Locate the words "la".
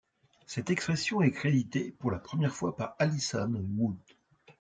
2.09-2.17